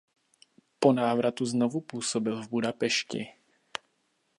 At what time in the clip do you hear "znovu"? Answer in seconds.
1.45-1.81